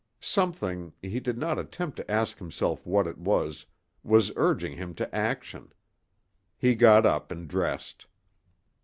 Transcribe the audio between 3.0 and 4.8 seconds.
it was was urging